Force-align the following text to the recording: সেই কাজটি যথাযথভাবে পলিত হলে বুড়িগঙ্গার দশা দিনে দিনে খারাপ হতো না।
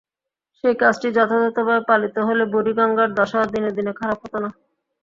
সেই 0.57 0.75
কাজটি 0.79 1.07
যথাযথভাবে 1.17 1.81
পলিত 1.89 2.15
হলে 2.27 2.43
বুড়িগঙ্গার 2.53 3.09
দশা 3.17 3.39
দিনে 3.53 3.71
দিনে 3.77 3.91
খারাপ 3.99 4.17
হতো 4.23 4.37
না। 4.43 4.49